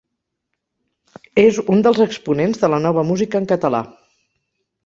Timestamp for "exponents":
2.07-2.65